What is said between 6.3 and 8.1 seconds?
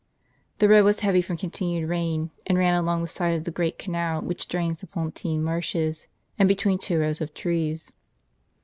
and between two rows of trees.